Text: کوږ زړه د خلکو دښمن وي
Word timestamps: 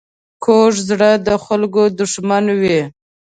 کوږ 0.43 0.73
زړه 0.89 1.11
د 1.27 1.29
خلکو 1.45 1.81
دښمن 1.99 2.45
وي 2.61 2.81